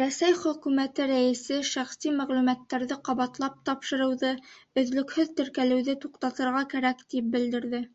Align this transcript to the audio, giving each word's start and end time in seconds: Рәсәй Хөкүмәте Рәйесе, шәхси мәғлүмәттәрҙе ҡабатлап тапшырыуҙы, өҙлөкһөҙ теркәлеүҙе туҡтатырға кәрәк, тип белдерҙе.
Рәсәй 0.00 0.36
Хөкүмәте 0.42 1.06
Рәйесе, 1.12 1.58
шәхси 1.70 2.14
мәғлүмәттәрҙе 2.20 3.00
ҡабатлап 3.10 3.60
тапшырыуҙы, 3.70 4.34
өҙлөкһөҙ 4.84 5.36
теркәлеүҙе 5.42 6.02
туҡтатырға 6.08 6.68
кәрәк, 6.78 7.06
тип 7.16 7.38
белдерҙе. 7.38 7.86